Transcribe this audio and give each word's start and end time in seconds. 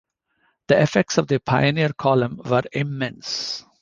The 0.67 0.81
effects 0.81 1.19
of 1.19 1.27
the 1.27 1.39
Pioneer 1.39 1.89
Column 1.93 2.41
were 2.43 2.63
immense. 2.73 3.65